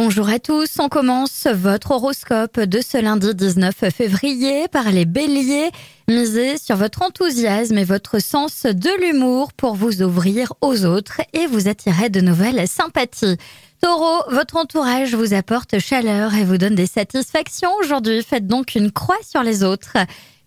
[0.00, 5.72] Bonjour à tous, on commence votre horoscope de ce lundi 19 février par les béliers.
[6.06, 11.48] Misez sur votre enthousiasme et votre sens de l'humour pour vous ouvrir aux autres et
[11.48, 13.38] vous attirer de nouvelles sympathies.
[13.80, 18.24] Taureau, votre entourage vous apporte chaleur et vous donne des satisfactions aujourd'hui.
[18.24, 19.96] Faites donc une croix sur les autres.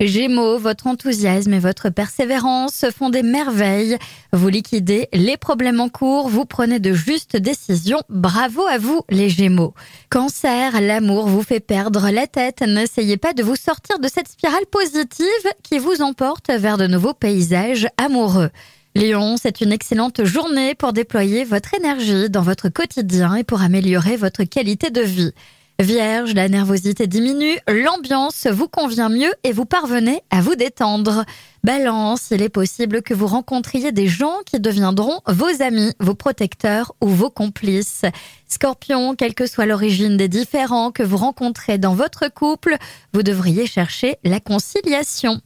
[0.01, 3.97] Gémeaux, votre enthousiasme et votre persévérance font des merveilles.
[4.33, 8.01] Vous liquidez les problèmes en cours, vous prenez de justes décisions.
[8.09, 9.75] Bravo à vous, les Gémeaux.
[10.09, 12.61] Cancer, l'amour vous fait perdre la tête.
[12.61, 15.25] N'essayez pas de vous sortir de cette spirale positive
[15.63, 18.49] qui vous emporte vers de nouveaux paysages amoureux.
[18.93, 24.17] Lion, c'est une excellente journée pour déployer votre énergie dans votre quotidien et pour améliorer
[24.17, 25.31] votre qualité de vie.
[25.79, 31.23] Vierge, la nervosité diminue, l'ambiance vous convient mieux et vous parvenez à vous détendre.
[31.63, 36.93] Balance, il est possible que vous rencontriez des gens qui deviendront vos amis, vos protecteurs
[36.99, 38.03] ou vos complices.
[38.47, 42.75] Scorpion, quelle que soit l'origine des différends que vous rencontrez dans votre couple,
[43.13, 45.39] vous devriez chercher la conciliation.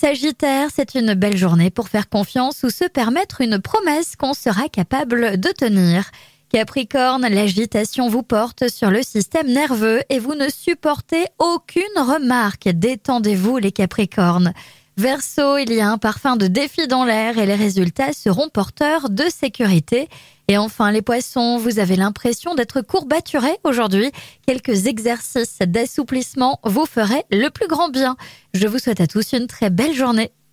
[0.00, 4.68] Sagittaire, c'est une belle journée pour faire confiance ou se permettre une promesse qu'on sera
[4.68, 6.12] capable de tenir.
[6.50, 12.68] Capricorne, l'agitation vous porte sur le système nerveux et vous ne supportez aucune remarque.
[12.68, 14.52] Détendez-vous les Capricornes.
[14.98, 19.10] Verseau, il y a un parfum de défi dans l'air et les résultats seront porteurs
[19.10, 20.08] de sécurité.
[20.48, 24.10] Et enfin, les poissons, vous avez l'impression d'être courbaturé aujourd'hui.
[24.44, 28.16] Quelques exercices d'assouplissement vous feraient le plus grand bien.
[28.54, 30.32] Je vous souhaite à tous une très belle journée.